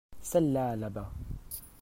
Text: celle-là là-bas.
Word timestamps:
celle-là 0.19 0.75
là-bas. 0.75 1.11